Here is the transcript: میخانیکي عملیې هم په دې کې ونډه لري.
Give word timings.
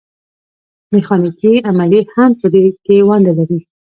میخانیکي 0.93 1.51
عملیې 1.69 2.01
هم 2.13 2.31
په 2.39 2.45
دې 2.53 2.63
کې 2.85 2.97
ونډه 3.07 3.33
لري. 3.37 3.59